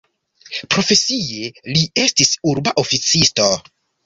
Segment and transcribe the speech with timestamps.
[0.75, 3.49] Profesie li estis urba oficisto.